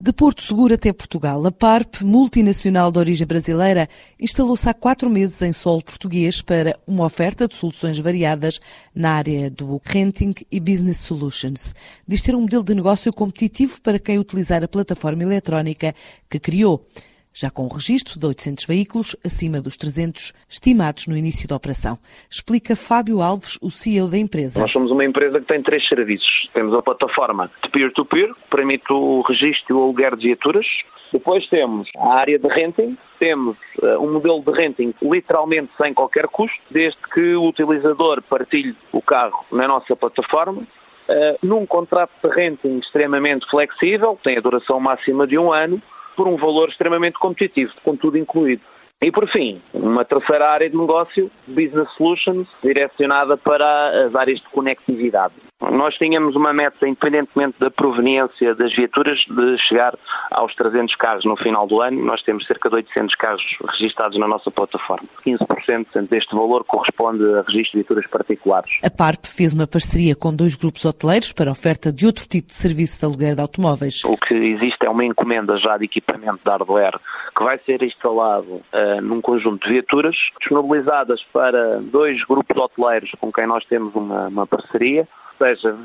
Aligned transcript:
De 0.00 0.12
Porto 0.12 0.44
Seguro 0.44 0.74
até 0.74 0.92
Portugal, 0.92 1.44
a 1.44 1.50
PARP, 1.50 2.02
multinacional 2.02 2.92
de 2.92 3.00
origem 3.00 3.26
brasileira, 3.26 3.88
instalou-se 4.20 4.68
há 4.68 4.72
quatro 4.72 5.10
meses 5.10 5.42
em 5.42 5.52
solo 5.52 5.82
português 5.82 6.40
para 6.40 6.78
uma 6.86 7.04
oferta 7.04 7.48
de 7.48 7.56
soluções 7.56 7.98
variadas 7.98 8.60
na 8.94 9.14
área 9.14 9.50
do 9.50 9.80
renting 9.84 10.34
e 10.52 10.60
business 10.60 10.98
solutions. 10.98 11.74
Diz 12.06 12.22
ter 12.22 12.36
um 12.36 12.42
modelo 12.42 12.62
de 12.62 12.76
negócio 12.76 13.12
competitivo 13.12 13.82
para 13.82 13.98
quem 13.98 14.20
utilizar 14.20 14.62
a 14.62 14.68
plataforma 14.68 15.24
eletrónica 15.24 15.92
que 16.30 16.38
criou 16.38 16.86
já 17.32 17.50
com 17.50 17.64
o 17.64 17.68
registro 17.68 18.18
de 18.18 18.26
800 18.26 18.64
veículos, 18.64 19.16
acima 19.24 19.60
dos 19.60 19.76
300 19.76 20.32
estimados 20.48 21.06
no 21.06 21.16
início 21.16 21.48
da 21.48 21.56
operação. 21.56 21.98
Explica 22.30 22.74
Fábio 22.74 23.22
Alves, 23.22 23.58
o 23.62 23.70
CEO 23.70 24.08
da 24.08 24.18
empresa. 24.18 24.60
Nós 24.60 24.72
somos 24.72 24.90
uma 24.90 25.04
empresa 25.04 25.40
que 25.40 25.46
tem 25.46 25.62
três 25.62 25.86
serviços. 25.86 26.48
Temos 26.52 26.74
a 26.74 26.82
plataforma 26.82 27.50
de 27.62 27.70
peer-to-peer, 27.70 28.34
que 28.34 28.50
permite 28.50 28.92
o 28.92 29.22
registro 29.22 29.66
e 29.70 29.72
o 29.72 29.82
aluguer 29.82 30.16
de 30.16 30.28
viaturas. 30.28 30.66
Depois 31.12 31.46
temos 31.48 31.88
a 31.96 32.14
área 32.14 32.38
de 32.38 32.48
renting, 32.48 32.96
temos 33.18 33.56
uh, 33.82 33.98
um 33.98 34.12
modelo 34.12 34.42
de 34.42 34.52
renting 34.52 34.94
literalmente 35.00 35.70
sem 35.80 35.94
qualquer 35.94 36.26
custo, 36.28 36.58
desde 36.70 36.98
que 37.14 37.34
o 37.34 37.48
utilizador 37.48 38.22
partilhe 38.22 38.76
o 38.92 39.00
carro 39.00 39.44
na 39.50 39.66
nossa 39.66 39.96
plataforma. 39.96 40.62
Uh, 41.08 41.38
num 41.42 41.64
contrato 41.64 42.10
de 42.22 42.28
renting 42.28 42.78
extremamente 42.78 43.48
flexível, 43.48 44.18
tem 44.22 44.36
a 44.36 44.40
duração 44.40 44.78
máxima 44.78 45.26
de 45.26 45.38
um 45.38 45.50
ano, 45.50 45.80
por 46.18 46.26
um 46.26 46.36
valor 46.36 46.68
extremamente 46.68 47.16
competitivo, 47.16 47.72
com 47.84 47.94
tudo 47.94 48.18
incluído. 48.18 48.60
E 49.00 49.12
por 49.12 49.28
fim, 49.28 49.62
uma 49.72 50.04
terceira 50.04 50.50
área 50.50 50.68
de 50.68 50.76
negócio, 50.76 51.30
Business 51.46 51.88
Solutions, 51.96 52.48
direcionada 52.60 53.36
para 53.36 54.06
as 54.06 54.14
áreas 54.16 54.40
de 54.40 54.48
conectividade. 54.48 55.34
Nós 55.70 55.94
tínhamos 55.96 56.34
uma 56.34 56.52
meta, 56.52 56.88
independentemente 56.88 57.58
da 57.58 57.70
proveniência 57.70 58.54
das 58.54 58.74
viaturas, 58.74 59.18
de 59.28 59.58
chegar 59.68 59.96
aos 60.30 60.54
300 60.54 60.94
carros 60.96 61.24
no 61.24 61.36
final 61.36 61.66
do 61.66 61.80
ano. 61.80 62.02
Nós 62.04 62.22
temos 62.22 62.46
cerca 62.46 62.68
de 62.68 62.76
800 62.76 63.14
carros 63.16 63.42
registados 63.72 64.18
na 64.18 64.26
nossa 64.26 64.50
plataforma. 64.50 65.06
15% 65.26 66.08
deste 66.08 66.34
valor 66.34 66.64
corresponde 66.64 67.22
a 67.34 67.42
registro 67.42 67.72
de 67.72 67.78
viaturas 67.78 68.06
particulares. 68.10 68.70
A 68.82 68.90
PARP 68.90 69.26
fez 69.26 69.52
uma 69.52 69.66
parceria 69.66 70.14
com 70.16 70.34
dois 70.34 70.54
grupos 70.56 70.84
hoteleiros 70.84 71.32
para 71.32 71.50
oferta 71.50 71.92
de 71.92 72.06
outro 72.06 72.26
tipo 72.26 72.48
de 72.48 72.54
serviço 72.54 72.98
de 73.00 73.04
aluguer 73.04 73.34
de 73.34 73.42
automóveis. 73.42 74.02
O 74.04 74.16
que 74.16 74.34
existe 74.34 74.86
é 74.86 74.90
uma 74.90 75.04
encomenda 75.04 75.56
já 75.58 75.76
de 75.76 75.84
equipamento 75.84 76.40
de 76.44 76.50
hardware 76.50 76.98
que 77.36 77.44
vai 77.44 77.58
ser 77.58 77.82
instalado 77.82 78.46
uh, 78.46 79.00
num 79.02 79.20
conjunto 79.20 79.66
de 79.66 79.74
viaturas 79.74 80.16
disponibilizadas 80.40 81.22
para 81.32 81.80
dois 81.80 82.22
grupos 82.24 82.56
hoteleiros 82.56 83.10
com 83.20 83.32
quem 83.32 83.46
nós 83.46 83.64
temos 83.66 83.94
uma, 83.94 84.28
uma 84.28 84.46
parceria 84.46 85.06
seja, 85.38 85.76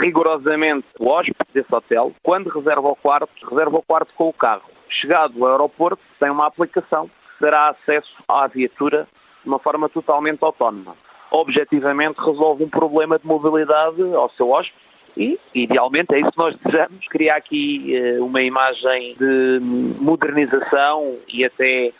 rigorosamente 0.00 0.86
o 0.98 1.08
hóspede 1.08 1.36
desse 1.52 1.74
hotel, 1.74 2.12
quando 2.22 2.48
reserva 2.48 2.88
o 2.88 2.96
quarto, 2.96 3.28
reserva 3.48 3.76
o 3.76 3.82
quarto 3.82 4.12
com 4.14 4.28
o 4.28 4.32
carro. 4.32 4.62
Chegado 4.88 5.44
ao 5.44 5.52
aeroporto, 5.52 6.02
tem 6.18 6.30
uma 6.30 6.46
aplicação 6.46 7.08
que 7.08 7.42
dará 7.42 7.68
acesso 7.68 8.12
à 8.28 8.46
viatura 8.46 9.06
de 9.42 9.48
uma 9.48 9.58
forma 9.58 9.88
totalmente 9.88 10.42
autónoma. 10.42 10.96
Objetivamente 11.30 12.20
resolve 12.20 12.64
um 12.64 12.68
problema 12.68 13.18
de 13.18 13.26
mobilidade 13.26 14.02
ao 14.14 14.30
seu 14.30 14.50
hóspede 14.50 14.82
e, 15.16 15.38
idealmente, 15.54 16.14
é 16.14 16.20
isso 16.20 16.30
que 16.30 16.38
nós 16.38 16.56
desejamos, 16.56 17.06
criar 17.08 17.36
aqui 17.36 17.94
uh, 18.18 18.24
uma 18.24 18.42
imagem 18.42 19.14
de 19.18 19.60
modernização 20.00 21.18
e 21.28 21.44
até 21.44 21.92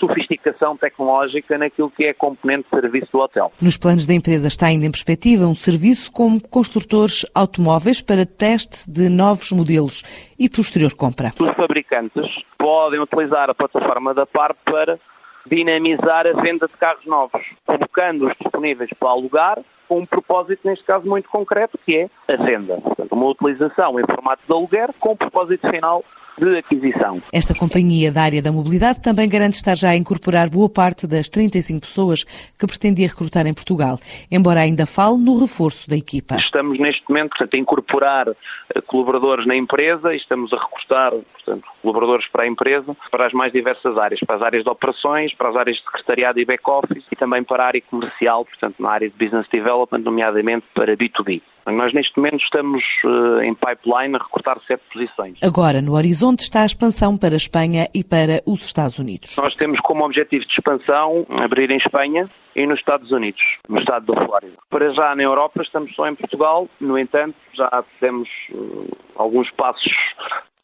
sofisticação 0.00 0.76
tecnológica 0.76 1.58
naquilo 1.58 1.90
que 1.90 2.04
é 2.04 2.14
componente 2.14 2.64
de 2.72 2.80
serviço 2.80 3.12
do 3.12 3.18
hotel. 3.20 3.52
Nos 3.60 3.76
planos 3.76 4.06
da 4.06 4.14
empresa 4.14 4.48
está 4.48 4.66
ainda 4.66 4.86
em 4.86 4.90
perspectiva 4.90 5.44
um 5.44 5.54
serviço 5.54 6.10
com 6.10 6.40
construtores 6.40 7.26
automóveis 7.34 8.00
para 8.00 8.24
teste 8.26 8.90
de 8.90 9.08
novos 9.08 9.52
modelos 9.52 10.02
e 10.38 10.48
posterior 10.48 10.94
compra. 10.94 11.32
Os 11.40 11.54
fabricantes 11.54 12.26
podem 12.58 13.00
utilizar 13.00 13.50
a 13.50 13.54
plataforma 13.54 14.14
da 14.14 14.26
PAR 14.26 14.54
para 14.64 14.98
dinamizar 15.46 16.26
a 16.26 16.40
venda 16.40 16.66
de 16.66 16.74
carros 16.74 17.04
novos, 17.06 17.42
colocando-os 17.66 18.32
disponíveis 18.40 18.90
para 18.98 19.10
alugar 19.10 19.58
com 19.88 19.98
um 19.98 20.06
propósito, 20.06 20.60
neste 20.64 20.84
caso, 20.84 21.04
muito 21.04 21.28
concreto, 21.28 21.76
que 21.84 21.96
é 21.96 22.32
a 22.32 22.36
venda. 22.36 22.80
Portanto, 22.80 23.12
uma 23.12 23.26
utilização 23.26 23.98
em 23.98 24.04
formato 24.06 24.42
de 24.46 24.52
aluguer 24.52 24.90
com 25.00 25.12
o 25.12 25.16
propósito 25.16 25.68
final 25.68 26.04
de 26.40 26.58
aquisição. 26.58 27.22
Esta 27.32 27.54
companhia 27.54 28.10
da 28.10 28.22
área 28.22 28.42
da 28.42 28.50
mobilidade 28.50 29.00
também 29.00 29.28
garante 29.28 29.54
estar 29.54 29.76
já 29.76 29.90
a 29.90 29.96
incorporar 29.96 30.48
boa 30.48 30.68
parte 30.68 31.06
das 31.06 31.28
35 31.28 31.80
pessoas 31.80 32.24
que 32.24 32.66
pretendia 32.66 33.08
recrutar 33.08 33.46
em 33.46 33.54
Portugal, 33.54 33.98
embora 34.30 34.60
ainda 34.60 34.86
fale 34.86 35.18
no 35.18 35.38
reforço 35.38 35.88
da 35.88 35.96
equipa. 35.96 36.36
Estamos 36.36 36.78
neste 36.78 37.02
momento 37.08 37.30
portanto, 37.30 37.54
a 37.54 37.58
incorporar 37.58 38.28
eh, 38.28 38.80
colaboradores 38.86 39.46
na 39.46 39.56
empresa 39.56 40.12
e 40.12 40.16
estamos 40.16 40.52
a 40.52 40.56
recrutar 40.56 41.12
portanto, 41.12 41.64
colaboradores 41.82 42.26
para 42.28 42.44
a 42.44 42.46
empresa, 42.46 42.96
para 43.10 43.26
as 43.26 43.32
mais 43.32 43.52
diversas 43.52 43.96
áreas, 43.98 44.20
para 44.20 44.36
as 44.36 44.42
áreas 44.42 44.64
de 44.64 44.70
operações, 44.70 45.34
para 45.34 45.48
as 45.50 45.56
áreas 45.56 45.76
de 45.76 45.82
secretariado 45.84 46.40
e 46.40 46.44
back-office 46.44 47.04
e 47.10 47.16
também 47.16 47.42
para 47.42 47.64
a 47.64 47.66
área 47.66 47.82
comercial, 47.82 48.44
portanto, 48.44 48.76
na 48.78 48.90
área 48.90 49.08
de 49.08 49.16
business 49.16 49.46
development, 49.50 50.02
nomeadamente 50.02 50.66
para 50.74 50.96
B2B. 50.96 51.42
Nós 51.66 51.92
neste 51.92 52.16
momento 52.16 52.42
estamos 52.42 52.82
uh, 53.04 53.42
em 53.42 53.54
pipeline 53.54 54.14
a 54.16 54.18
recortar 54.18 54.58
sete 54.66 54.82
posições. 54.92 55.38
Agora, 55.42 55.80
no 55.80 55.94
horizonte 55.94 56.40
está 56.40 56.62
a 56.62 56.66
expansão 56.66 57.16
para 57.16 57.34
a 57.34 57.36
Espanha 57.36 57.88
e 57.94 58.02
para 58.02 58.42
os 58.46 58.64
Estados 58.64 58.98
Unidos. 58.98 59.36
Nós 59.36 59.54
temos 59.54 59.80
como 59.80 60.04
objetivo 60.04 60.44
de 60.44 60.52
expansão 60.52 61.26
abrir 61.30 61.70
em 61.70 61.76
Espanha 61.76 62.28
e 62.56 62.66
nos 62.66 62.78
Estados 62.78 63.10
Unidos, 63.12 63.42
no 63.68 63.78
estado 63.78 64.12
da 64.12 64.26
Flórida. 64.26 64.54
Para 64.68 64.92
já 64.92 65.14
na 65.14 65.22
Europa 65.22 65.62
estamos 65.62 65.94
só 65.94 66.08
em 66.08 66.14
Portugal, 66.14 66.68
no 66.80 66.98
entanto 66.98 67.36
já 67.54 67.84
temos 68.00 68.28
uh, 68.52 68.88
alguns 69.16 69.50
passos 69.52 69.92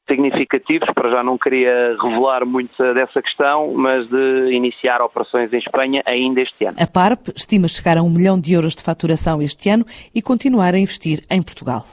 significativos, 0.08 0.88
para 0.94 1.10
já 1.10 1.22
não 1.22 1.38
queria 1.38 1.96
revelar 2.00 2.44
muito 2.44 2.76
dessa 2.94 3.22
questão, 3.22 3.72
mas 3.74 4.08
de 4.08 4.52
iniciar 4.52 5.00
operações 5.00 5.52
em 5.52 5.58
Espanha 5.58 6.02
ainda 6.06 6.40
este 6.40 6.64
ano. 6.64 6.76
A 6.80 6.86
PARP 6.86 7.28
estima 7.34 7.68
chegar 7.68 7.98
a 7.98 8.02
um 8.02 8.10
milhão 8.10 8.38
de 8.38 8.52
euros 8.52 8.74
de 8.74 8.82
faturação 8.82 9.40
este 9.40 9.68
ano 9.68 9.84
e 10.14 10.20
continuar 10.20 10.74
a 10.74 10.78
investir 10.78 11.24
em 11.30 11.42
Portugal. 11.42 11.86